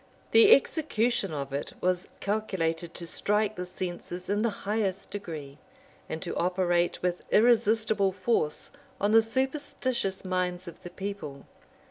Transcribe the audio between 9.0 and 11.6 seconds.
the superstitious minds of the people.